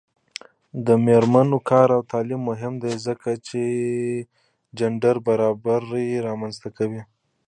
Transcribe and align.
د 0.85 0.87
میرمنو 1.05 1.57
کار 1.69 1.87
او 1.95 2.01
تعلیم 2.11 2.41
مهم 2.49 2.73
دی 2.83 2.93
ځکه 3.07 3.29
چې 3.47 3.61
جنډر 4.77 5.15
برابري 5.27 6.07
رامنځته 6.27 6.69
کوي. 6.77 7.01